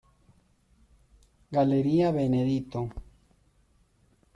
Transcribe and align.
Galería 1.57 2.07
Benedito. 2.19 2.79